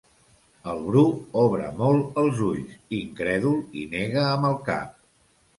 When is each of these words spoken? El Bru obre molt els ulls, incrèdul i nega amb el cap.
El 0.71 0.79
Bru 0.85 1.03
obre 1.41 1.67
molt 1.83 2.17
els 2.23 2.41
ulls, 2.47 2.73
incrèdul 3.03 3.55
i 3.83 3.87
nega 3.95 4.29
amb 4.31 4.53
el 4.55 4.61
cap. 4.73 4.99